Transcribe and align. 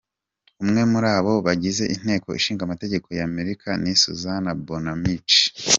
Umwe 0.63 0.81
muri 0.91 1.07
abo 1.17 1.33
bagize 1.45 1.83
inteko 1.95 2.27
ishingamategeko 2.39 3.07
y’Amerika, 3.19 3.69
ni 3.83 3.93
Suzanne 4.03 4.51
Bonamici. 4.67 5.41